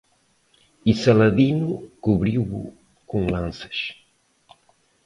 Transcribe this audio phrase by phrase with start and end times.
[0.83, 2.73] E Saladino cobriu-o
[3.05, 3.93] com lanças!